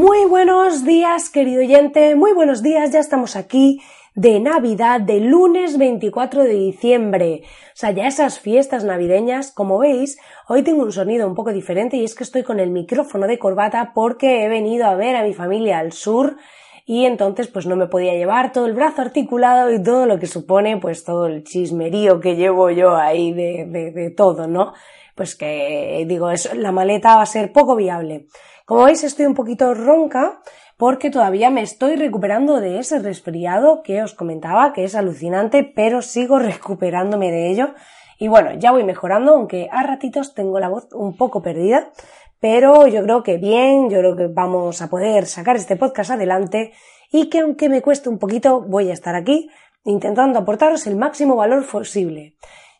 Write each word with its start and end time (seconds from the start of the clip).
Muy 0.00 0.24
buenos 0.24 0.86
días, 0.86 1.28
querido 1.28 1.60
oyente, 1.60 2.14
muy 2.14 2.32
buenos 2.32 2.62
días, 2.62 2.90
ya 2.90 3.00
estamos 3.00 3.36
aquí 3.36 3.82
de 4.14 4.40
Navidad, 4.40 4.98
de 4.98 5.20
lunes 5.20 5.76
24 5.76 6.44
de 6.44 6.54
diciembre. 6.54 7.42
O 7.44 7.74
sea, 7.74 7.90
ya 7.90 8.06
esas 8.06 8.40
fiestas 8.40 8.82
navideñas, 8.82 9.52
como 9.52 9.78
veis, 9.78 10.18
hoy 10.48 10.62
tengo 10.62 10.84
un 10.84 10.92
sonido 10.92 11.28
un 11.28 11.34
poco 11.34 11.52
diferente 11.52 11.98
y 11.98 12.04
es 12.04 12.14
que 12.14 12.24
estoy 12.24 12.44
con 12.44 12.60
el 12.60 12.70
micrófono 12.70 13.26
de 13.26 13.38
corbata 13.38 13.92
porque 13.94 14.42
he 14.42 14.48
venido 14.48 14.86
a 14.86 14.94
ver 14.94 15.16
a 15.16 15.22
mi 15.22 15.34
familia 15.34 15.80
al 15.80 15.92
sur 15.92 16.38
y 16.86 17.04
entonces 17.04 17.48
pues 17.48 17.66
no 17.66 17.76
me 17.76 17.86
podía 17.86 18.14
llevar 18.14 18.52
todo 18.52 18.64
el 18.64 18.72
brazo 18.72 19.02
articulado 19.02 19.70
y 19.70 19.82
todo 19.82 20.06
lo 20.06 20.18
que 20.18 20.26
supone 20.26 20.78
pues 20.78 21.04
todo 21.04 21.26
el 21.26 21.44
chismerío 21.44 22.20
que 22.20 22.36
llevo 22.36 22.70
yo 22.70 22.96
ahí 22.96 23.34
de, 23.34 23.66
de, 23.68 23.90
de 23.90 24.10
todo, 24.12 24.46
¿no? 24.46 24.72
Pues 25.14 25.36
que 25.36 26.06
digo, 26.08 26.30
es, 26.30 26.54
la 26.54 26.72
maleta 26.72 27.16
va 27.16 27.22
a 27.22 27.26
ser 27.26 27.52
poco 27.52 27.76
viable. 27.76 28.28
Como 28.70 28.84
veis 28.84 29.02
estoy 29.02 29.26
un 29.26 29.34
poquito 29.34 29.74
ronca 29.74 30.38
porque 30.76 31.10
todavía 31.10 31.50
me 31.50 31.60
estoy 31.60 31.96
recuperando 31.96 32.60
de 32.60 32.78
ese 32.78 33.00
resfriado 33.00 33.82
que 33.82 34.00
os 34.00 34.14
comentaba, 34.14 34.72
que 34.72 34.84
es 34.84 34.94
alucinante, 34.94 35.64
pero 35.64 36.02
sigo 36.02 36.38
recuperándome 36.52 37.32
de 37.32 37.50
ello. 37.50 37.74
Y 38.16 38.28
bueno, 38.28 38.52
ya 38.54 38.70
voy 38.70 38.84
mejorando, 38.84 39.34
aunque 39.34 39.68
a 39.72 39.82
ratitos 39.82 40.34
tengo 40.34 40.60
la 40.60 40.68
voz 40.68 40.86
un 40.92 41.16
poco 41.16 41.42
perdida, 41.42 41.90
pero 42.38 42.86
yo 42.86 43.02
creo 43.02 43.24
que 43.24 43.38
bien, 43.38 43.90
yo 43.90 43.98
creo 43.98 44.14
que 44.14 44.28
vamos 44.28 44.80
a 44.82 44.88
poder 44.88 45.26
sacar 45.26 45.56
este 45.56 45.74
podcast 45.74 46.12
adelante 46.12 46.72
y 47.10 47.28
que 47.28 47.40
aunque 47.40 47.68
me 47.68 47.82
cueste 47.82 48.08
un 48.08 48.20
poquito, 48.20 48.60
voy 48.60 48.88
a 48.90 48.92
estar 48.92 49.16
aquí 49.16 49.50
intentando 49.82 50.38
aportaros 50.38 50.86
el 50.86 50.94
máximo 50.94 51.34
valor 51.34 51.66
posible. 51.66 52.36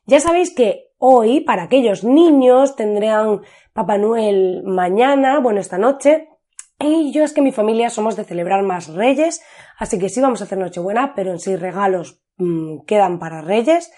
Ya 0.06 0.20
sabéis 0.20 0.54
que 0.54 0.89
hoy, 1.00 1.40
para 1.40 1.64
aquellos 1.64 2.04
niños, 2.04 2.76
tendrán 2.76 3.40
Papá 3.72 3.98
Noel 3.98 4.62
mañana, 4.64 5.40
bueno, 5.40 5.58
esta 5.58 5.78
noche. 5.78 6.28
Y 6.78 7.10
yo 7.12 7.24
es 7.24 7.32
que 7.32 7.42
mi 7.42 7.52
familia 7.52 7.90
somos 7.90 8.16
de 8.16 8.24
celebrar 8.24 8.62
más 8.62 8.88
reyes, 8.88 9.42
así 9.78 9.98
que 9.98 10.08
sí 10.08 10.20
vamos 10.20 10.40
a 10.40 10.44
hacer 10.44 10.58
Nochebuena, 10.58 11.14
pero 11.14 11.30
en 11.32 11.38
sí 11.38 11.56
regalos 11.56 12.22
mmm, 12.36 12.80
quedan 12.86 13.18
para 13.18 13.40
reyes. 13.40 13.90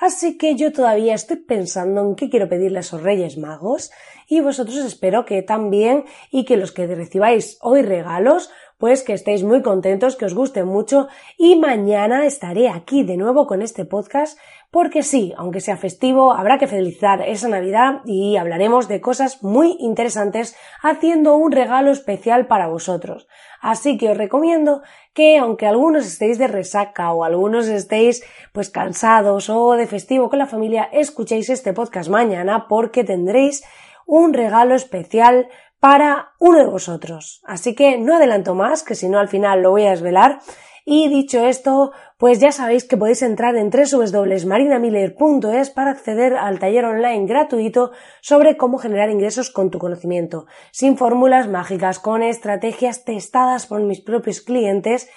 Así 0.00 0.38
que 0.38 0.56
yo 0.56 0.72
todavía 0.72 1.14
estoy 1.14 1.36
pensando 1.36 2.00
en 2.00 2.16
qué 2.16 2.28
quiero 2.30 2.48
pedirle 2.48 2.78
a 2.78 2.80
esos 2.80 3.02
reyes 3.02 3.38
magos 3.38 3.90
y 4.28 4.40
vosotros 4.40 4.76
espero 4.78 5.24
que 5.24 5.42
también 5.42 6.04
y 6.30 6.44
que 6.44 6.56
los 6.56 6.72
que 6.72 6.86
recibáis 6.86 7.58
hoy 7.60 7.82
regalos 7.82 8.50
pues 8.78 9.02
que 9.02 9.12
estéis 9.12 9.44
muy 9.44 9.62
contentos, 9.62 10.16
que 10.16 10.24
os 10.24 10.34
guste 10.34 10.64
mucho 10.64 11.08
y 11.38 11.56
mañana 11.56 12.26
estaré 12.26 12.68
aquí 12.68 13.02
de 13.02 13.16
nuevo 13.16 13.46
con 13.46 13.62
este 13.62 13.84
podcast 13.84 14.38
porque 14.70 15.04
sí, 15.04 15.32
aunque 15.36 15.60
sea 15.60 15.76
festivo, 15.76 16.32
habrá 16.32 16.58
que 16.58 16.66
felicitar 16.66 17.22
esa 17.22 17.48
Navidad 17.48 18.00
y 18.04 18.36
hablaremos 18.36 18.88
de 18.88 19.00
cosas 19.00 19.40
muy 19.40 19.76
interesantes 19.78 20.56
haciendo 20.82 21.36
un 21.36 21.52
regalo 21.52 21.92
especial 21.92 22.48
para 22.48 22.66
vosotros. 22.66 23.28
Así 23.60 23.96
que 23.96 24.10
os 24.10 24.16
recomiendo 24.16 24.82
que 25.14 25.38
aunque 25.38 25.68
algunos 25.68 26.04
estéis 26.04 26.38
de 26.38 26.48
resaca 26.48 27.12
o 27.12 27.22
algunos 27.22 27.68
estéis 27.68 28.24
pues 28.52 28.68
cansados 28.68 29.48
o 29.48 29.74
de 29.74 29.86
festivo 29.86 30.28
con 30.28 30.40
la 30.40 30.46
familia, 30.46 30.88
escuchéis 30.92 31.50
este 31.50 31.72
podcast 31.72 32.10
mañana 32.10 32.66
porque 32.68 33.04
tendréis 33.04 33.62
un 34.06 34.34
regalo 34.34 34.74
especial 34.74 35.48
para 35.80 36.32
uno 36.38 36.58
de 36.58 36.66
vosotros. 36.66 37.40
Así 37.44 37.74
que 37.74 37.98
no 37.98 38.16
adelanto 38.16 38.54
más, 38.54 38.82
que 38.82 38.94
si 38.94 39.08
no 39.08 39.18
al 39.18 39.28
final 39.28 39.62
lo 39.62 39.70
voy 39.70 39.84
a 39.84 39.90
desvelar. 39.90 40.40
Y 40.86 41.08
dicho 41.08 41.46
esto, 41.46 41.92
pues 42.18 42.40
ya 42.40 42.52
sabéis 42.52 42.84
que 42.84 42.98
podéis 42.98 43.22
entrar 43.22 43.56
en 43.56 43.70
www.marinamiller.es 43.70 45.70
para 45.70 45.90
acceder 45.90 46.36
al 46.36 46.58
taller 46.58 46.84
online 46.84 47.24
gratuito 47.26 47.92
sobre 48.20 48.58
cómo 48.58 48.76
generar 48.78 49.08
ingresos 49.10 49.50
con 49.50 49.70
tu 49.70 49.78
conocimiento, 49.78 50.46
sin 50.72 50.98
fórmulas 50.98 51.48
mágicas, 51.48 51.98
con 51.98 52.22
estrategias 52.22 53.04
testadas 53.04 53.66
por 53.66 53.80
mis 53.82 54.02
propios 54.02 54.42
clientes. 54.42 55.08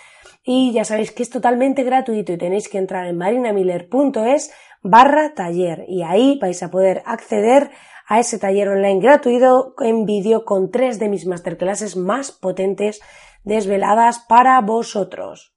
Y 0.43 0.71
ya 0.71 0.85
sabéis 0.85 1.11
que 1.11 1.23
es 1.23 1.29
totalmente 1.29 1.83
gratuito 1.83 2.31
y 2.31 2.37
tenéis 2.37 2.69
que 2.69 2.77
entrar 2.77 3.05
en 3.07 3.17
marinamiller.es 3.17 4.53
barra 4.83 5.33
taller 5.33 5.85
y 5.87 6.03
ahí 6.03 6.37
vais 6.41 6.61
a 6.63 6.71
poder 6.71 7.03
acceder 7.05 7.71
a 8.07 8.19
ese 8.19 8.39
taller 8.39 8.69
online 8.69 9.01
gratuito 9.01 9.75
en 9.79 10.05
vídeo 10.05 10.45
con 10.45 10.71
tres 10.71 10.97
de 10.97 11.09
mis 11.09 11.25
masterclasses 11.25 11.97
más 11.97 12.31
potentes 12.31 13.01
desveladas 13.43 14.19
para 14.19 14.59
vosotros. 14.61 15.56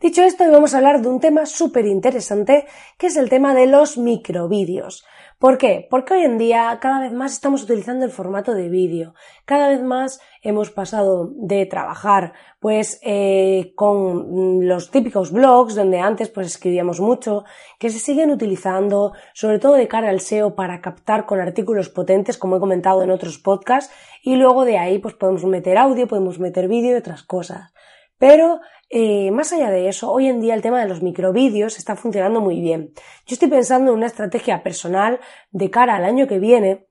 Dicho 0.00 0.22
esto, 0.22 0.44
hoy 0.44 0.50
vamos 0.50 0.74
a 0.74 0.76
hablar 0.76 1.02
de 1.02 1.08
un 1.08 1.18
tema 1.18 1.44
súper 1.44 1.84
interesante, 1.84 2.66
que 2.98 3.08
es 3.08 3.16
el 3.16 3.28
tema 3.28 3.52
de 3.52 3.66
los 3.66 3.98
microvídeos. 3.98 5.04
¿Por 5.40 5.58
qué? 5.58 5.88
Porque 5.90 6.14
hoy 6.14 6.22
en 6.22 6.38
día 6.38 6.78
cada 6.80 7.00
vez 7.00 7.12
más 7.12 7.32
estamos 7.32 7.64
utilizando 7.64 8.04
el 8.04 8.12
formato 8.12 8.54
de 8.54 8.68
vídeo. 8.68 9.14
Cada 9.44 9.68
vez 9.70 9.82
más 9.82 10.20
hemos 10.42 10.70
pasado 10.70 11.32
de 11.34 11.66
trabajar 11.66 12.32
pues 12.60 13.00
eh, 13.02 13.72
con 13.74 14.68
los 14.68 14.92
típicos 14.92 15.32
blogs 15.32 15.74
donde 15.74 15.98
antes 15.98 16.28
pues 16.28 16.46
escribíamos 16.46 17.00
mucho, 17.00 17.44
que 17.80 17.90
se 17.90 17.98
siguen 17.98 18.30
utilizando 18.30 19.14
sobre 19.34 19.58
todo 19.58 19.74
de 19.74 19.88
cara 19.88 20.10
al 20.10 20.20
SEO 20.20 20.54
para 20.54 20.80
captar 20.80 21.26
con 21.26 21.40
artículos 21.40 21.88
potentes 21.88 22.38
como 22.38 22.56
he 22.56 22.60
comentado 22.60 23.02
en 23.02 23.10
otros 23.10 23.38
podcasts 23.38 23.92
y 24.22 24.36
luego 24.36 24.64
de 24.64 24.78
ahí 24.78 25.00
pues 25.00 25.14
podemos 25.14 25.44
meter 25.44 25.76
audio, 25.76 26.06
podemos 26.06 26.38
meter 26.38 26.68
vídeo 26.68 26.92
y 26.92 26.98
otras 26.98 27.24
cosas. 27.24 27.72
Pero 28.18 28.60
eh, 28.90 29.30
más 29.30 29.52
allá 29.52 29.70
de 29.70 29.88
eso, 29.88 30.10
hoy 30.10 30.26
en 30.26 30.40
día 30.40 30.54
el 30.54 30.62
tema 30.62 30.80
de 30.80 30.88
los 30.88 31.02
microvídeos 31.02 31.78
está 31.78 31.96
funcionando 31.96 32.40
muy 32.40 32.60
bien. 32.60 32.92
Yo 33.26 33.34
estoy 33.34 33.48
pensando 33.48 33.92
en 33.92 33.98
una 33.98 34.06
estrategia 34.06 34.62
personal 34.62 35.20
de 35.50 35.70
cara 35.70 35.96
al 35.96 36.04
año 36.04 36.26
que 36.26 36.38
viene 36.38 36.86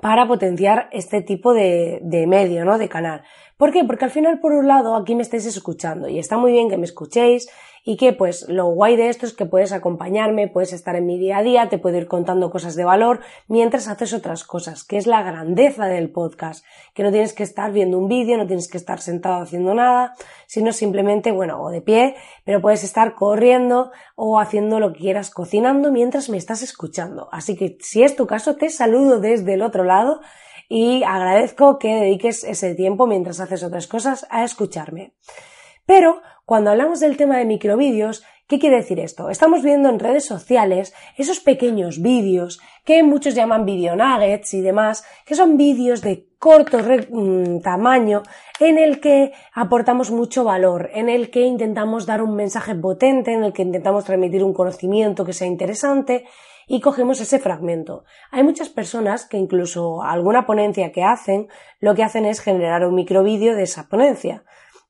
para 0.00 0.26
potenciar 0.26 0.88
este 0.92 1.22
tipo 1.22 1.54
de, 1.54 2.00
de 2.02 2.26
medio, 2.26 2.64
¿no? 2.64 2.78
De 2.78 2.88
canal. 2.88 3.22
¿Por 3.56 3.72
qué? 3.72 3.84
Porque 3.84 4.04
al 4.04 4.10
final, 4.10 4.40
por 4.40 4.52
un 4.52 4.66
lado, 4.66 4.96
aquí 4.96 5.14
me 5.14 5.22
estáis 5.22 5.46
escuchando 5.46 6.08
y 6.08 6.18
está 6.18 6.36
muy 6.36 6.52
bien 6.52 6.68
que 6.68 6.76
me 6.76 6.84
escuchéis 6.84 7.48
y 7.88 7.96
que 7.96 8.12
pues 8.12 8.48
lo 8.48 8.66
guay 8.66 8.96
de 8.96 9.08
esto 9.08 9.26
es 9.26 9.32
que 9.32 9.46
puedes 9.46 9.70
acompañarme, 9.70 10.48
puedes 10.48 10.72
estar 10.72 10.96
en 10.96 11.06
mi 11.06 11.20
día 11.20 11.38
a 11.38 11.42
día, 11.44 11.68
te 11.68 11.78
puedo 11.78 11.96
ir 11.96 12.08
contando 12.08 12.50
cosas 12.50 12.74
de 12.74 12.84
valor 12.84 13.20
mientras 13.46 13.86
haces 13.86 14.12
otras 14.12 14.42
cosas, 14.42 14.82
que 14.82 14.96
es 14.96 15.06
la 15.06 15.22
grandeza 15.22 15.86
del 15.86 16.10
podcast, 16.10 16.64
que 16.94 17.04
no 17.04 17.12
tienes 17.12 17.32
que 17.32 17.44
estar 17.44 17.70
viendo 17.70 17.96
un 17.96 18.08
vídeo, 18.08 18.38
no 18.38 18.46
tienes 18.48 18.68
que 18.68 18.76
estar 18.76 19.00
sentado 19.00 19.40
haciendo 19.40 19.72
nada, 19.72 20.14
sino 20.48 20.72
simplemente, 20.72 21.30
bueno, 21.30 21.62
o 21.62 21.70
de 21.70 21.80
pie, 21.80 22.16
pero 22.44 22.60
puedes 22.60 22.82
estar 22.82 23.14
corriendo 23.14 23.92
o 24.16 24.40
haciendo 24.40 24.80
lo 24.80 24.92
que 24.92 24.98
quieras 24.98 25.30
cocinando 25.30 25.92
mientras 25.92 26.28
me 26.28 26.38
estás 26.38 26.62
escuchando. 26.62 27.28
Así 27.30 27.56
que 27.56 27.78
si 27.80 28.02
es 28.02 28.16
tu 28.16 28.26
caso, 28.26 28.56
te 28.56 28.68
saludo 28.68 29.20
desde 29.20 29.54
el 29.54 29.62
otro 29.62 29.84
lado 29.84 30.20
y 30.68 31.04
agradezco 31.04 31.78
que 31.78 31.94
dediques 31.94 32.42
ese 32.42 32.74
tiempo 32.74 33.06
mientras 33.06 33.38
haces 33.38 33.62
otras 33.62 33.86
cosas 33.86 34.26
a 34.28 34.42
escucharme. 34.42 35.14
Pero 35.86 36.20
cuando 36.46 36.70
hablamos 36.70 37.00
del 37.00 37.16
tema 37.16 37.38
de 37.38 37.44
microvídeos, 37.44 38.22
¿qué 38.46 38.60
quiere 38.60 38.76
decir 38.76 39.00
esto? 39.00 39.30
Estamos 39.30 39.64
viendo 39.64 39.88
en 39.88 39.98
redes 39.98 40.24
sociales 40.24 40.94
esos 41.16 41.40
pequeños 41.40 42.00
vídeos 42.00 42.60
que 42.84 43.02
muchos 43.02 43.34
llaman 43.34 43.66
video 43.66 43.96
nuggets 43.96 44.54
y 44.54 44.60
demás, 44.60 45.04
que 45.26 45.34
son 45.34 45.56
vídeos 45.56 46.02
de 46.02 46.28
corto 46.38 46.78
mm, 46.78 47.62
tamaño 47.62 48.22
en 48.60 48.78
el 48.78 49.00
que 49.00 49.32
aportamos 49.52 50.12
mucho 50.12 50.44
valor, 50.44 50.88
en 50.94 51.08
el 51.08 51.30
que 51.30 51.40
intentamos 51.40 52.06
dar 52.06 52.22
un 52.22 52.36
mensaje 52.36 52.76
potente, 52.76 53.32
en 53.32 53.42
el 53.42 53.52
que 53.52 53.62
intentamos 53.62 54.04
transmitir 54.04 54.44
un 54.44 54.54
conocimiento 54.54 55.24
que 55.24 55.32
sea 55.32 55.48
interesante 55.48 56.26
y 56.68 56.80
cogemos 56.80 57.20
ese 57.20 57.40
fragmento. 57.40 58.04
Hay 58.30 58.44
muchas 58.44 58.68
personas 58.68 59.24
que 59.24 59.36
incluso 59.36 60.00
alguna 60.04 60.46
ponencia 60.46 60.92
que 60.92 61.02
hacen, 61.02 61.48
lo 61.80 61.96
que 61.96 62.04
hacen 62.04 62.24
es 62.24 62.38
generar 62.38 62.86
un 62.86 62.94
microvídeo 62.94 63.56
de 63.56 63.64
esa 63.64 63.88
ponencia. 63.88 64.44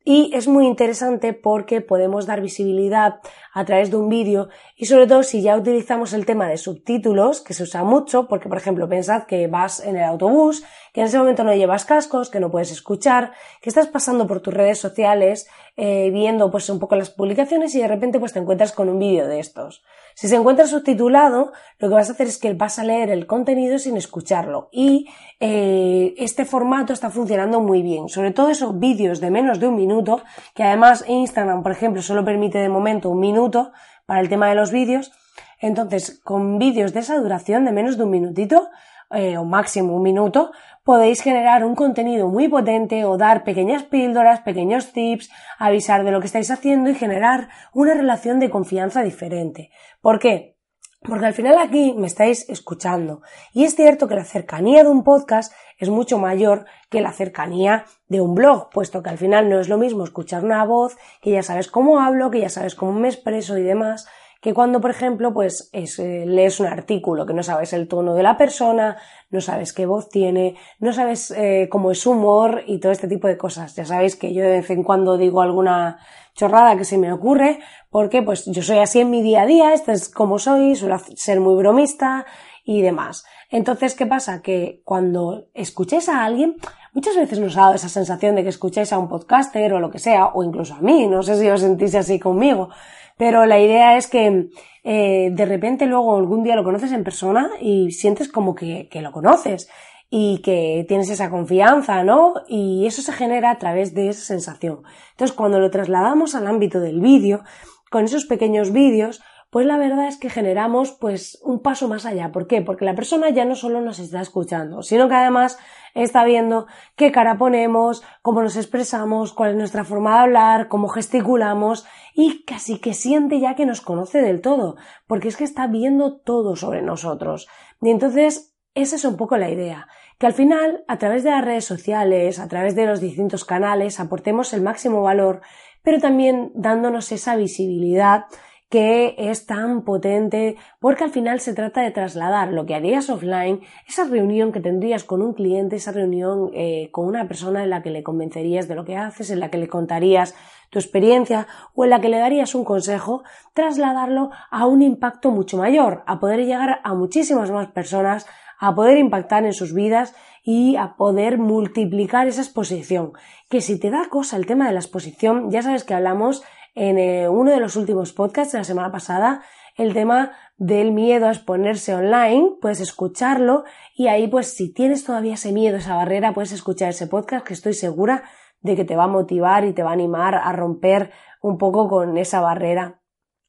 Y 0.08 0.30
es 0.34 0.46
muy 0.46 0.68
interesante 0.68 1.32
porque 1.32 1.80
podemos 1.80 2.26
dar 2.26 2.40
visibilidad 2.40 3.18
a 3.52 3.64
través 3.64 3.90
de 3.90 3.96
un 3.96 4.08
vídeo 4.08 4.48
y 4.76 4.86
sobre 4.86 5.08
todo 5.08 5.24
si 5.24 5.42
ya 5.42 5.56
utilizamos 5.56 6.12
el 6.12 6.24
tema 6.24 6.48
de 6.48 6.58
subtítulos, 6.58 7.40
que 7.40 7.54
se 7.54 7.64
usa 7.64 7.82
mucho, 7.82 8.28
porque 8.28 8.48
por 8.48 8.56
ejemplo 8.56 8.88
pensad 8.88 9.24
que 9.24 9.48
vas 9.48 9.80
en 9.80 9.96
el 9.96 10.04
autobús, 10.04 10.62
que 10.92 11.00
en 11.00 11.08
ese 11.08 11.18
momento 11.18 11.42
no 11.42 11.52
llevas 11.56 11.84
cascos, 11.84 12.30
que 12.30 12.38
no 12.38 12.52
puedes 12.52 12.70
escuchar, 12.70 13.32
que 13.60 13.68
estás 13.68 13.88
pasando 13.88 14.28
por 14.28 14.38
tus 14.38 14.54
redes 14.54 14.78
sociales, 14.78 15.48
eh, 15.76 16.10
viendo 16.10 16.50
pues 16.50 16.70
un 16.70 16.78
poco 16.78 16.96
las 16.96 17.10
publicaciones 17.10 17.74
y 17.74 17.80
de 17.80 17.88
repente 17.88 18.18
pues 18.18 18.32
te 18.32 18.38
encuentras 18.38 18.72
con 18.72 18.88
un 18.88 18.98
vídeo 18.98 19.26
de 19.26 19.40
estos. 19.40 19.82
Si 20.14 20.28
se 20.28 20.36
encuentra 20.36 20.66
subtitulado, 20.66 21.52
lo 21.78 21.88
que 21.88 21.94
vas 21.94 22.08
a 22.08 22.12
hacer 22.12 22.26
es 22.26 22.38
que 22.38 22.54
vas 22.54 22.78
a 22.78 22.84
leer 22.84 23.10
el 23.10 23.26
contenido 23.26 23.78
sin 23.78 23.98
escucharlo. 23.98 24.70
Y 24.72 25.08
eh, 25.40 26.14
este 26.16 26.46
formato 26.46 26.94
está 26.94 27.10
funcionando 27.10 27.60
muy 27.60 27.82
bien. 27.82 28.08
Sobre 28.08 28.30
todo 28.30 28.48
esos 28.48 28.78
vídeos 28.78 29.20
de 29.20 29.30
menos 29.30 29.60
de 29.60 29.68
un 29.68 29.76
minuto, 29.76 30.22
que 30.54 30.62
además 30.62 31.04
Instagram, 31.06 31.62
por 31.62 31.72
ejemplo, 31.72 32.00
solo 32.00 32.24
permite 32.24 32.56
de 32.56 32.70
momento 32.70 33.10
un 33.10 33.20
minuto 33.20 33.72
para 34.06 34.20
el 34.20 34.30
tema 34.30 34.48
de 34.48 34.54
los 34.54 34.70
vídeos. 34.70 35.12
Entonces, 35.60 36.18
con 36.24 36.58
vídeos 36.58 36.94
de 36.94 37.00
esa 37.00 37.18
duración 37.18 37.66
de 37.66 37.72
menos 37.72 37.98
de 37.98 38.04
un 38.04 38.10
minutito, 38.10 38.70
eh, 39.10 39.38
o 39.38 39.44
máximo 39.44 39.94
un 39.94 40.02
minuto, 40.02 40.50
podéis 40.84 41.20
generar 41.20 41.64
un 41.64 41.74
contenido 41.74 42.28
muy 42.28 42.48
potente 42.48 43.04
o 43.04 43.16
dar 43.16 43.44
pequeñas 43.44 43.82
píldoras, 43.84 44.40
pequeños 44.40 44.92
tips, 44.92 45.30
avisar 45.58 46.04
de 46.04 46.12
lo 46.12 46.20
que 46.20 46.26
estáis 46.26 46.50
haciendo 46.50 46.90
y 46.90 46.94
generar 46.94 47.48
una 47.72 47.94
relación 47.94 48.40
de 48.40 48.50
confianza 48.50 49.02
diferente. 49.02 49.70
¿Por 50.00 50.18
qué? 50.18 50.56
Porque 51.02 51.26
al 51.26 51.34
final 51.34 51.58
aquí 51.58 51.94
me 51.96 52.06
estáis 52.06 52.48
escuchando. 52.48 53.22
Y 53.52 53.64
es 53.64 53.76
cierto 53.76 54.08
que 54.08 54.16
la 54.16 54.24
cercanía 54.24 54.82
de 54.82 54.88
un 54.88 55.04
podcast 55.04 55.52
es 55.78 55.88
mucho 55.88 56.18
mayor 56.18 56.66
que 56.90 57.00
la 57.00 57.12
cercanía 57.12 57.84
de 58.08 58.20
un 58.20 58.34
blog, 58.34 58.70
puesto 58.70 59.02
que 59.02 59.10
al 59.10 59.18
final 59.18 59.48
no 59.48 59.60
es 59.60 59.68
lo 59.68 59.78
mismo 59.78 60.04
escuchar 60.04 60.44
una 60.44 60.64
voz, 60.64 60.96
que 61.20 61.30
ya 61.30 61.42
sabes 61.42 61.68
cómo 61.68 62.00
hablo, 62.00 62.30
que 62.30 62.40
ya 62.40 62.48
sabes 62.48 62.74
cómo 62.74 62.92
me 62.92 63.08
expreso 63.08 63.58
y 63.58 63.62
demás, 63.62 64.08
que 64.46 64.54
cuando, 64.54 64.80
por 64.80 64.92
ejemplo, 64.92 65.34
pues 65.34 65.70
eh, 65.72 66.24
lees 66.24 66.60
un 66.60 66.68
artículo 66.68 67.26
que 67.26 67.34
no 67.34 67.42
sabes 67.42 67.72
el 67.72 67.88
tono 67.88 68.14
de 68.14 68.22
la 68.22 68.36
persona, 68.36 68.96
no 69.28 69.40
sabes 69.40 69.72
qué 69.72 69.86
voz 69.86 70.08
tiene, 70.08 70.54
no 70.78 70.92
sabes 70.92 71.32
eh, 71.32 71.66
cómo 71.68 71.90
es 71.90 72.06
humor 72.06 72.62
y 72.64 72.78
todo 72.78 72.92
este 72.92 73.08
tipo 73.08 73.26
de 73.26 73.36
cosas. 73.36 73.74
Ya 73.74 73.84
sabéis 73.84 74.14
que 74.14 74.32
yo 74.32 74.44
de 74.44 74.50
vez 74.50 74.70
en 74.70 74.84
cuando 74.84 75.18
digo 75.18 75.42
alguna 75.42 75.98
chorrada 76.36 76.76
que 76.76 76.84
se 76.84 76.96
me 76.96 77.12
ocurre, 77.12 77.58
porque 77.90 78.22
pues 78.22 78.44
yo 78.46 78.62
soy 78.62 78.78
así 78.78 79.00
en 79.00 79.10
mi 79.10 79.20
día 79.20 79.42
a 79.42 79.46
día, 79.46 79.74
esto 79.74 79.90
es 79.90 80.08
como 80.08 80.38
soy, 80.38 80.76
suelo 80.76 80.96
ser 81.16 81.40
muy 81.40 81.56
bromista 81.56 82.24
y 82.64 82.82
demás. 82.82 83.24
Entonces, 83.50 83.96
¿qué 83.96 84.06
pasa? 84.06 84.42
Que 84.42 84.80
cuando 84.84 85.48
escuchéis 85.54 86.08
a 86.08 86.24
alguien, 86.24 86.54
muchas 86.92 87.16
veces 87.16 87.40
nos 87.40 87.56
ha 87.56 87.62
dado 87.62 87.74
esa 87.74 87.88
sensación 87.88 88.36
de 88.36 88.44
que 88.44 88.50
escucháis 88.50 88.92
a 88.92 88.98
un 88.98 89.08
podcaster 89.08 89.72
o 89.72 89.80
lo 89.80 89.90
que 89.90 89.98
sea, 89.98 90.26
o 90.26 90.44
incluso 90.44 90.74
a 90.74 90.80
mí, 90.80 91.08
no 91.08 91.24
sé 91.24 91.34
si 91.34 91.50
os 91.50 91.62
sentís 91.62 91.96
así 91.96 92.20
conmigo, 92.20 92.68
pero 93.16 93.46
la 93.46 93.60
idea 93.60 93.96
es 93.96 94.06
que 94.06 94.48
eh, 94.84 95.30
de 95.32 95.46
repente 95.46 95.86
luego 95.86 96.16
algún 96.16 96.42
día 96.44 96.56
lo 96.56 96.64
conoces 96.64 96.92
en 96.92 97.04
persona 97.04 97.50
y 97.60 97.90
sientes 97.92 98.28
como 98.28 98.54
que, 98.54 98.88
que 98.88 99.02
lo 99.02 99.12
conoces 99.12 99.68
y 100.10 100.38
que 100.38 100.84
tienes 100.86 101.10
esa 101.10 101.30
confianza, 101.30 102.04
¿no? 102.04 102.34
Y 102.48 102.86
eso 102.86 103.02
se 103.02 103.12
genera 103.12 103.50
a 103.50 103.58
través 103.58 103.94
de 103.94 104.08
esa 104.08 104.24
sensación. 104.24 104.82
Entonces, 105.10 105.36
cuando 105.36 105.58
lo 105.58 105.70
trasladamos 105.70 106.34
al 106.34 106.46
ámbito 106.46 106.78
del 106.80 107.00
vídeo, 107.00 107.42
con 107.90 108.04
esos 108.04 108.26
pequeños 108.26 108.72
vídeos, 108.72 109.22
pues 109.50 109.66
la 109.66 109.78
verdad 109.78 110.08
es 110.08 110.18
que 110.18 110.30
generamos 110.30 110.92
pues 110.92 111.38
un 111.42 111.60
paso 111.60 111.88
más 111.88 112.04
allá. 112.04 112.32
¿Por 112.32 112.46
qué? 112.46 112.62
Porque 112.62 112.84
la 112.84 112.94
persona 112.94 113.30
ya 113.30 113.44
no 113.44 113.54
solo 113.54 113.80
nos 113.80 113.98
está 113.98 114.20
escuchando, 114.20 114.82
sino 114.82 115.08
que 115.08 115.14
además 115.14 115.58
está 115.94 116.24
viendo 116.24 116.66
qué 116.96 117.12
cara 117.12 117.38
ponemos, 117.38 118.02
cómo 118.22 118.42
nos 118.42 118.56
expresamos, 118.56 119.32
cuál 119.32 119.52
es 119.52 119.56
nuestra 119.56 119.84
forma 119.84 120.14
de 120.14 120.20
hablar, 120.20 120.68
cómo 120.68 120.88
gesticulamos 120.88 121.86
y 122.14 122.44
casi 122.44 122.78
que 122.78 122.92
siente 122.92 123.40
ya 123.40 123.54
que 123.54 123.66
nos 123.66 123.80
conoce 123.80 124.20
del 124.20 124.40
todo, 124.40 124.76
porque 125.06 125.28
es 125.28 125.36
que 125.36 125.44
está 125.44 125.66
viendo 125.66 126.18
todo 126.18 126.56
sobre 126.56 126.82
nosotros. 126.82 127.48
Y 127.80 127.90
entonces 127.90 128.56
esa 128.76 128.96
es 128.96 129.04
un 129.06 129.16
poco 129.16 129.38
la 129.38 129.50
idea, 129.50 129.88
que 130.18 130.26
al 130.26 130.34
final, 130.34 130.84
a 130.86 130.98
través 130.98 131.24
de 131.24 131.30
las 131.30 131.42
redes 131.42 131.64
sociales, 131.64 132.38
a 132.38 132.46
través 132.46 132.76
de 132.76 132.84
los 132.84 133.00
distintos 133.00 133.46
canales, 133.46 134.00
aportemos 134.00 134.52
el 134.52 134.60
máximo 134.60 135.02
valor, 135.02 135.40
pero 135.82 135.98
también 135.98 136.52
dándonos 136.54 137.10
esa 137.10 137.36
visibilidad 137.36 138.26
que 138.68 139.14
es 139.16 139.46
tan 139.46 139.82
potente 139.82 140.56
porque 140.80 141.04
al 141.04 141.10
final 141.10 141.40
se 141.40 141.54
trata 141.54 141.82
de 141.82 141.92
trasladar 141.92 142.52
lo 142.52 142.66
que 142.66 142.74
harías 142.74 143.08
offline, 143.10 143.60
esa 143.86 144.04
reunión 144.04 144.50
que 144.50 144.60
tendrías 144.60 145.04
con 145.04 145.22
un 145.22 145.34
cliente, 145.34 145.76
esa 145.76 145.92
reunión 145.92 146.50
eh, 146.52 146.88
con 146.90 147.06
una 147.06 147.28
persona 147.28 147.62
en 147.62 147.70
la 147.70 147.82
que 147.82 147.90
le 147.90 148.02
convencerías 148.02 148.66
de 148.66 148.74
lo 148.74 148.84
que 148.84 148.96
haces, 148.96 149.30
en 149.30 149.40
la 149.40 149.50
que 149.50 149.58
le 149.58 149.68
contarías 149.68 150.34
tu 150.70 150.80
experiencia 150.80 151.46
o 151.74 151.84
en 151.84 151.90
la 151.90 152.00
que 152.00 152.08
le 152.08 152.18
darías 152.18 152.54
un 152.56 152.64
consejo, 152.64 153.22
trasladarlo 153.54 154.30
a 154.50 154.66
un 154.66 154.82
impacto 154.82 155.30
mucho 155.30 155.56
mayor, 155.56 156.02
a 156.06 156.18
poder 156.18 156.40
llegar 156.44 156.80
a 156.82 156.94
muchísimas 156.94 157.52
más 157.52 157.68
personas, 157.68 158.26
a 158.58 158.74
poder 158.74 158.98
impactar 158.98 159.44
en 159.44 159.52
sus 159.52 159.74
vidas 159.74 160.14
y 160.42 160.76
a 160.76 160.96
poder 160.96 161.38
multiplicar 161.38 162.26
esa 162.26 162.40
exposición. 162.40 163.12
Que 163.48 163.60
si 163.60 163.78
te 163.78 163.90
da 163.90 164.08
cosa 164.08 164.36
el 164.36 164.46
tema 164.46 164.66
de 164.66 164.72
la 164.72 164.80
exposición, 164.80 165.50
ya 165.50 165.62
sabes 165.62 165.84
que 165.84 165.94
hablamos 165.94 166.42
en 166.76 166.98
eh, 166.98 167.28
uno 167.28 167.50
de 167.50 167.58
los 167.58 167.74
últimos 167.74 168.12
podcasts 168.12 168.52
de 168.52 168.58
la 168.58 168.64
semana 168.64 168.92
pasada 168.92 169.42
el 169.76 169.92
tema 169.92 170.32
del 170.56 170.92
miedo 170.92 171.26
a 171.26 171.32
exponerse 171.32 171.94
online, 171.94 172.52
puedes 172.60 172.80
escucharlo 172.80 173.64
y 173.94 174.08
ahí 174.08 174.26
pues 174.26 174.54
si 174.54 174.72
tienes 174.72 175.04
todavía 175.04 175.34
ese 175.34 175.52
miedo, 175.52 175.76
esa 175.76 175.96
barrera, 175.96 176.32
puedes 176.32 176.52
escuchar 176.52 176.90
ese 176.90 177.06
podcast 177.06 177.46
que 177.46 177.54
estoy 177.54 177.74
segura 177.74 178.22
de 178.60 178.74
que 178.74 178.84
te 178.84 178.96
va 178.96 179.04
a 179.04 179.08
motivar 179.08 179.64
y 179.64 179.74
te 179.74 179.82
va 179.82 179.90
a 179.90 179.94
animar 179.94 180.34
a 180.34 180.52
romper 180.52 181.10
un 181.42 181.58
poco 181.58 181.88
con 181.88 182.16
esa 182.16 182.40
barrera. 182.40 183.00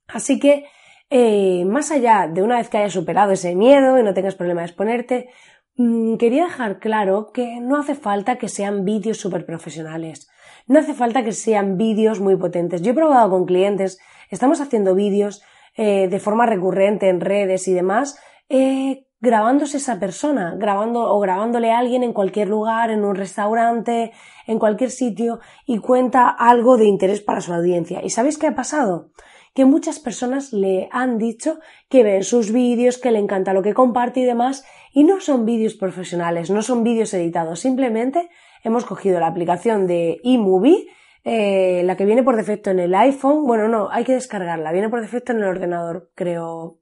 Así 0.07 0.37
que, 0.37 0.65
eh, 1.09 1.63
más 1.65 1.91
allá 1.91 2.27
de 2.27 2.43
una 2.43 2.57
vez 2.57 2.69
que 2.69 2.77
hayas 2.77 2.93
superado 2.93 3.31
ese 3.31 3.55
miedo 3.55 3.97
y 3.97 4.03
no 4.03 4.13
tengas 4.13 4.35
problema 4.35 4.61
de 4.61 4.67
exponerte, 4.67 5.29
mm, 5.75 6.17
quería 6.17 6.43
dejar 6.43 6.79
claro 6.79 7.31
que 7.33 7.61
no 7.61 7.77
hace 7.77 7.95
falta 7.95 8.37
que 8.37 8.49
sean 8.49 8.83
vídeos 8.83 9.17
súper 9.17 9.45
profesionales. 9.45 10.27
No 10.67 10.79
hace 10.79 10.93
falta 10.93 11.23
que 11.23 11.31
sean 11.31 11.77
vídeos 11.77 12.19
muy 12.19 12.35
potentes. 12.35 12.81
Yo 12.81 12.91
he 12.91 12.95
probado 12.95 13.29
con 13.29 13.45
clientes, 13.45 13.99
estamos 14.29 14.59
haciendo 14.59 14.95
vídeos 14.95 15.41
eh, 15.75 16.09
de 16.09 16.19
forma 16.19 16.45
recurrente 16.45 17.07
en 17.07 17.21
redes 17.21 17.69
y 17.69 17.73
demás, 17.73 18.19
eh, 18.49 19.05
grabándose 19.21 19.77
esa 19.77 19.97
persona, 19.97 20.55
grabando 20.57 21.09
o 21.09 21.19
grabándole 21.21 21.71
a 21.71 21.79
alguien 21.79 22.03
en 22.03 22.11
cualquier 22.11 22.49
lugar, 22.49 22.91
en 22.91 23.05
un 23.05 23.15
restaurante, 23.15 24.11
en 24.45 24.59
cualquier 24.59 24.91
sitio 24.91 25.39
y 25.65 25.79
cuenta 25.79 26.27
algo 26.29 26.77
de 26.77 26.85
interés 26.85 27.21
para 27.21 27.41
su 27.41 27.53
audiencia. 27.53 28.03
¿Y 28.03 28.09
sabéis 28.09 28.37
qué 28.37 28.47
ha 28.47 28.55
pasado? 28.55 29.11
Que 29.53 29.63
muchas 29.65 29.99
personas 29.99 30.51
le 30.51 30.89
han 30.91 31.17
dicho 31.17 31.59
que 31.89 32.03
ven 32.03 32.23
sus 32.23 32.51
vídeos, 32.51 32.97
que 32.97 33.11
le 33.11 33.19
encanta 33.19 33.53
lo 33.53 33.63
que 33.63 33.73
comparte 33.73 34.19
y 34.19 34.25
demás, 34.25 34.65
y 34.91 35.05
no 35.05 35.21
son 35.21 35.45
vídeos 35.45 35.75
profesionales, 35.75 36.49
no 36.49 36.61
son 36.61 36.83
vídeos 36.83 37.13
editados, 37.13 37.61
simplemente 37.61 38.29
hemos 38.67 38.85
cogido 38.85 39.19
la 39.19 39.27
aplicación 39.27 39.87
de 39.87 40.19
eMovie, 40.23 40.87
eh, 41.23 41.81
la 41.83 41.97
que 41.97 42.05
viene 42.05 42.23
por 42.23 42.35
defecto 42.35 42.69
en 42.69 42.79
el 42.79 42.95
iPhone. 42.95 43.45
Bueno, 43.45 43.67
no, 43.67 43.89
hay 43.91 44.03
que 44.03 44.13
descargarla. 44.13 44.71
Viene 44.71 44.89
por 44.89 45.01
defecto 45.01 45.31
en 45.31 45.39
el 45.39 45.45
ordenador, 45.45 46.11
creo. 46.15 46.79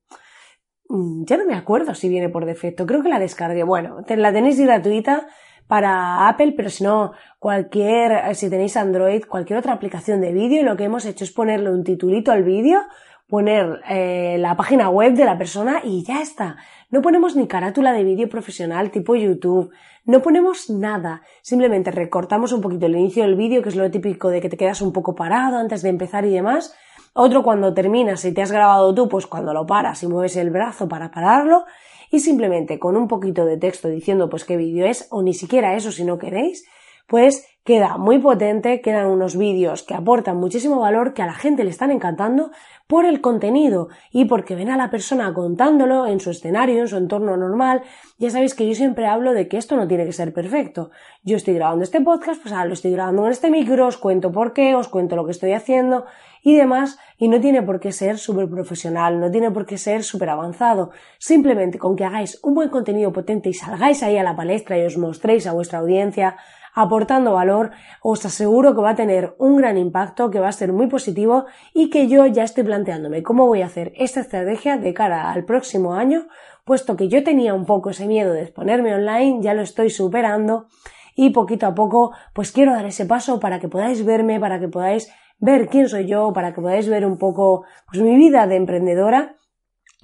Mm, 0.90 1.24
ya 1.26 1.38
no 1.38 1.46
me 1.46 1.56
acuerdo 1.56 1.96
si 1.96 2.10
viene 2.10 2.30
por 2.30 2.46
defecto. 2.46 2.86
Creo 2.86 3.02
que 3.02 3.10
la 3.10 3.20
descargué. 3.20 3.64
Bueno, 3.64 4.04
la 4.08 4.34
tenéis 4.34 4.60
gratuita 4.60 5.28
para 5.68 6.28
Apple, 6.28 6.54
pero 6.56 6.70
si 6.70 6.84
no, 6.84 7.14
cualquier, 7.40 8.12
eh, 8.12 8.36
si 8.36 8.50
tenéis 8.50 8.78
Android, 8.78 9.24
cualquier 9.28 9.60
otra 9.60 9.74
aplicación 9.74 10.22
de 10.22 10.32
vídeo, 10.32 10.64
lo 10.64 10.78
que 10.78 10.84
hemos 10.84 11.06
hecho 11.06 11.24
es 11.24 11.32
ponerle 11.32 11.72
un 11.72 11.84
titulito 11.84 12.32
al 12.32 12.44
vídeo, 12.44 12.82
poner 13.28 13.82
eh, 13.90 14.38
la 14.40 14.56
página 14.56 14.90
web 14.90 15.14
de 15.14 15.26
la 15.26 15.38
persona 15.38 15.82
y 15.84 16.04
ya 16.04 16.22
está. 16.22 16.58
No 16.92 17.02
ponemos 17.02 17.36
ni 17.36 17.48
carátula 17.48 17.94
de 17.94 18.04
vídeo 18.04 18.30
profesional 18.30 18.92
tipo 18.92 19.16
YouTube, 19.16 19.72
no 20.06 20.22
ponemos 20.22 20.70
nada, 20.70 21.24
simplemente 21.42 21.90
recortamos 21.90 22.52
un 22.52 22.62
poquito 22.62 22.86
el 22.86 22.96
inicio 22.96 23.24
del 23.24 23.36
vídeo, 23.36 23.64
que 23.64 23.70
es 23.70 23.76
lo 23.76 23.90
típico 23.90 24.30
de 24.30 24.40
que 24.40 24.50
te 24.50 24.58
quedas 24.58 24.82
un 24.82 24.94
poco 24.94 25.16
parado 25.16 25.58
antes 25.58 25.82
de 25.82 25.90
empezar 25.90 26.26
y 26.26 26.30
demás. 26.30 26.76
Otro 27.14 27.44
cuando 27.44 27.74
terminas, 27.74 28.20
si 28.20 28.34
te 28.34 28.42
has 28.42 28.52
grabado 28.52 28.94
tú, 28.94 29.10
pues 29.10 29.26
cuando 29.26 29.54
lo 29.54 29.66
paras 29.66 30.04
y 30.04 30.08
mueves 30.08 30.36
el 30.36 30.52
brazo 30.52 30.88
para 30.88 31.10
pararlo. 31.10 31.66
Y 32.12 32.20
simplemente 32.20 32.78
con 32.78 32.96
un 32.96 33.08
poquito 33.08 33.46
de 33.46 33.58
texto 33.58 33.88
diciendo 33.88 34.30
pues 34.30 34.46
qué 34.46 34.58
vídeo 34.58 34.86
es, 34.86 35.08
o 35.10 35.24
ni 35.24 35.34
siquiera 35.34 35.76
eso 35.76 35.92
si 35.92 36.04
no 36.04 36.20
queréis, 36.20 36.66
pues 37.08 37.48
queda 37.66 37.98
muy 37.98 38.20
potente, 38.20 38.80
quedan 38.80 39.08
unos 39.08 39.36
vídeos 39.36 39.82
que 39.82 39.96
aportan 39.96 40.38
muchísimo 40.38 40.80
valor, 40.80 41.16
que 41.16 41.24
a 41.24 41.26
la 41.26 41.34
gente 41.34 41.64
le 41.64 41.72
están 41.72 41.90
encantando 41.90 42.52
por 42.86 43.06
el 43.06 43.22
contenido 43.22 43.90
y 44.12 44.26
porque 44.26 44.54
ven 44.54 44.70
a 44.70 44.78
la 44.78 44.92
persona 44.92 45.34
contándolo 45.34 46.06
en 46.06 46.20
su 46.20 46.30
escenario, 46.30 46.80
en 46.80 46.88
su 46.88 46.98
entorno 46.98 47.36
normal. 47.38 47.82
Ya 48.20 48.30
sabéis 48.30 48.54
que 48.54 48.68
yo 48.68 48.76
siempre 48.76 49.08
hablo 49.08 49.34
de 49.34 49.48
que 49.48 49.58
esto 49.58 49.76
no 49.76 49.88
tiene 49.88 50.06
que 50.06 50.14
ser 50.14 50.32
perfecto. 50.32 50.92
Yo 51.24 51.38
estoy 51.38 51.56
grabando 51.56 51.84
este 51.84 52.02
podcast, 52.02 52.40
pues 52.40 52.54
ahora 52.54 52.68
lo 52.68 52.74
estoy 52.74 52.92
grabando 52.92 53.26
en 53.26 53.32
este 53.32 53.50
micro, 53.50 53.88
os 53.88 53.98
cuento 53.98 54.32
por 54.32 54.54
qué, 54.54 54.76
os 54.76 54.88
cuento 54.88 55.16
lo 55.16 55.26
que 55.26 55.32
estoy 55.32 55.54
haciendo 55.54 56.06
y 56.44 56.56
demás, 56.56 57.00
y 57.18 57.28
no 57.28 57.42
tiene 57.42 57.64
por 57.64 57.80
qué 57.80 57.92
ser 57.92 58.20
súper 58.20 58.48
profesional, 58.48 59.20
no 59.20 59.32
tiene 59.32 59.50
por 59.50 59.66
qué 59.66 59.80
ser 59.80 60.04
súper 60.04 60.30
avanzado. 60.30 60.92
Simplemente 61.18 61.80
con 61.80 61.96
que 61.96 62.06
hagáis 62.06 62.40
un 62.44 62.54
buen 62.54 62.70
contenido 62.70 63.12
potente 63.12 63.50
y 63.50 63.54
salgáis 63.56 64.04
ahí 64.04 64.18
a 64.18 64.24
la 64.24 64.36
palestra 64.36 64.78
y 64.78 64.86
os 64.86 64.96
mostréis 65.00 65.48
a 65.48 65.54
vuestra 65.54 65.80
audiencia, 65.80 66.38
aportando 66.76 67.34
valor, 67.34 67.72
os 68.02 68.26
aseguro 68.26 68.76
que 68.76 68.82
va 68.82 68.92
a 68.92 68.96
tener 68.96 69.34
un 69.40 69.56
gran 69.56 69.78
impacto, 69.78 70.30
que 70.30 70.42
va 70.42 70.50
a 70.50 70.52
ser 70.52 70.74
muy 70.74 70.88
positivo 70.88 71.46
y 71.74 71.90
que 71.90 72.08
yo 72.08 72.26
ya 72.28 72.44
estoy 72.44 72.66
planteándome 72.66 73.24
cómo 73.24 73.48
voy 73.48 73.62
a 73.62 73.68
hacer 73.68 73.94
esta 73.96 74.20
estrategia 74.20 74.78
de 74.78 74.94
cara 74.94 75.32
al 75.32 75.46
próximo 75.46 75.96
año, 75.96 76.28
puesto 76.66 76.98
que 76.98 77.08
yo 77.08 77.24
tenía 77.24 77.54
un 77.54 77.66
poco 77.66 77.92
ese 77.92 78.08
miedo 78.08 78.34
de 78.34 78.44
exponerme 78.44 78.94
online, 78.94 79.40
ya 79.42 79.54
lo 79.54 79.62
estoy 79.62 79.90
superando 79.90 80.68
y 81.16 81.30
poquito 81.30 81.66
a 81.66 81.74
poco 81.74 82.12
pues 82.34 82.52
quiero 82.52 82.74
dar 82.74 82.86
ese 82.86 83.06
paso 83.06 83.40
para 83.40 83.60
que 83.60 83.70
podáis 83.70 84.04
verme, 84.06 84.40
para 84.40 84.60
que 84.60 84.68
podáis 84.68 85.10
ver 85.40 85.70
quién 85.70 85.88
soy 85.88 86.08
yo, 86.08 86.34
para 86.34 86.54
que 86.54 86.62
podáis 86.62 86.90
ver 86.90 87.06
un 87.06 87.18
poco 87.18 87.64
pues 87.90 88.04
mi 88.04 88.18
vida 88.18 88.48
de 88.48 88.58
emprendedora 88.58 89.38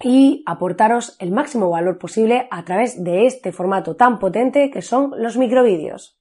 y 0.01 0.44
aportaros 0.46 1.18
el 1.20 1.32
máximo 1.32 1.70
valor 1.70 1.98
posible 1.98 2.48
a 2.50 2.63
través 2.63 3.04
de 3.04 3.25
este 3.25 3.51
formato 3.51 3.96
tan 3.96 4.20
potente 4.20 4.72
que 4.72 4.82
son 4.82 5.13
los 5.18 5.38
microvídeos. 5.38 6.21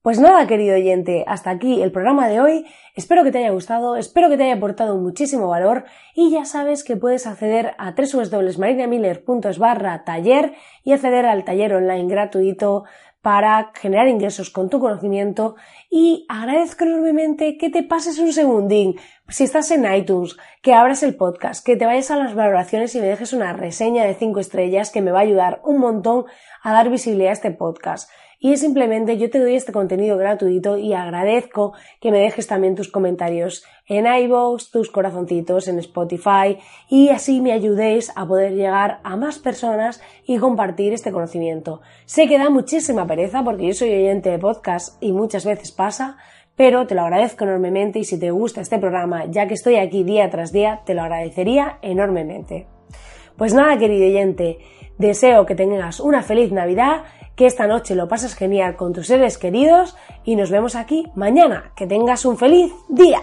Pues 0.00 0.20
nada, 0.20 0.46
querido 0.46 0.76
oyente, 0.76 1.24
hasta 1.26 1.50
aquí 1.50 1.82
el 1.82 1.90
programa 1.90 2.28
de 2.28 2.40
hoy. 2.40 2.66
Espero 2.94 3.24
que 3.24 3.32
te 3.32 3.38
haya 3.38 3.50
gustado, 3.50 3.96
espero 3.96 4.28
que 4.28 4.36
te 4.36 4.44
haya 4.44 4.54
aportado 4.54 4.96
muchísimo 4.96 5.48
valor 5.48 5.86
y 6.14 6.30
ya 6.30 6.44
sabes 6.44 6.84
que 6.84 6.96
puedes 6.96 7.26
acceder 7.26 7.74
a 7.78 7.96
www.marinamiller.es 7.96 9.58
barra 9.58 10.04
taller 10.04 10.54
y 10.84 10.92
acceder 10.92 11.26
al 11.26 11.44
taller 11.44 11.74
online 11.74 12.06
gratuito 12.06 12.84
para 13.22 13.72
generar 13.74 14.06
ingresos 14.06 14.50
con 14.50 14.70
tu 14.70 14.78
conocimiento 14.78 15.56
y 15.90 16.24
agradezco 16.28 16.84
enormemente 16.84 17.58
que 17.58 17.68
te 17.68 17.82
pases 17.82 18.20
un 18.20 18.32
segundín, 18.32 18.94
si 19.28 19.44
estás 19.44 19.70
en 19.70 19.92
iTunes, 19.92 20.36
que 20.62 20.72
abras 20.72 21.02
el 21.02 21.14
podcast, 21.14 21.64
que 21.64 21.76
te 21.76 21.86
vayas 21.86 22.10
a 22.10 22.16
las 22.16 22.34
valoraciones 22.34 22.94
y 22.94 23.00
me 23.00 23.06
dejes 23.06 23.32
una 23.32 23.52
reseña 23.52 24.04
de 24.04 24.14
5 24.14 24.40
estrellas 24.40 24.90
que 24.90 25.02
me 25.02 25.10
va 25.10 25.18
a 25.18 25.22
ayudar 25.22 25.60
un 25.64 25.78
montón 25.78 26.24
a 26.62 26.72
dar 26.72 26.88
visibilidad 26.90 27.30
a 27.30 27.34
este 27.34 27.50
podcast 27.50 28.10
y 28.40 28.56
simplemente 28.56 29.18
yo 29.18 29.30
te 29.30 29.40
doy 29.40 29.56
este 29.56 29.72
contenido 29.72 30.16
gratuito 30.16 30.78
y 30.78 30.94
agradezco 30.94 31.72
que 32.00 32.12
me 32.12 32.20
dejes 32.20 32.46
también 32.46 32.76
tus 32.76 32.88
comentarios 32.88 33.64
en 33.86 34.06
iVoox, 34.06 34.70
tus 34.70 34.90
corazoncitos 34.90 35.66
en 35.66 35.78
Spotify 35.80 36.58
y 36.88 37.08
así 37.08 37.40
me 37.40 37.52
ayudéis 37.52 38.12
a 38.14 38.26
poder 38.26 38.54
llegar 38.54 39.00
a 39.02 39.16
más 39.16 39.40
personas 39.40 40.00
y 40.24 40.38
compartir 40.38 40.92
este 40.92 41.10
conocimiento. 41.10 41.80
Sé 42.04 42.28
que 42.28 42.38
da 42.38 42.48
muchísima 42.48 43.06
pereza 43.06 43.42
porque 43.42 43.66
yo 43.66 43.74
soy 43.74 43.90
oyente 43.90 44.30
de 44.30 44.38
podcast 44.38 45.02
y 45.02 45.12
muchas 45.12 45.44
veces 45.44 45.72
pasa, 45.72 46.16
pero 46.58 46.88
te 46.88 46.96
lo 46.96 47.02
agradezco 47.02 47.44
enormemente 47.44 48.00
y 48.00 48.04
si 48.04 48.18
te 48.18 48.32
gusta 48.32 48.60
este 48.60 48.80
programa, 48.80 49.26
ya 49.26 49.46
que 49.46 49.54
estoy 49.54 49.76
aquí 49.76 50.02
día 50.02 50.28
tras 50.28 50.50
día, 50.50 50.80
te 50.84 50.92
lo 50.92 51.02
agradecería 51.02 51.78
enormemente. 51.82 52.66
Pues 53.36 53.54
nada, 53.54 53.78
querido 53.78 54.04
oyente, 54.04 54.58
deseo 54.98 55.46
que 55.46 55.54
tengas 55.54 56.00
una 56.00 56.20
feliz 56.22 56.50
Navidad 56.50 57.04
que 57.36 57.46
esta 57.46 57.68
noche 57.68 57.94
lo 57.94 58.08
pases 58.08 58.34
genial 58.34 58.74
con 58.74 58.92
tus 58.92 59.06
seres 59.06 59.38
queridos 59.38 59.96
y 60.24 60.34
nos 60.34 60.50
vemos 60.50 60.74
aquí 60.74 61.06
mañana. 61.14 61.70
Que 61.76 61.86
tengas 61.86 62.24
un 62.24 62.36
feliz 62.36 62.72
día. 62.88 63.20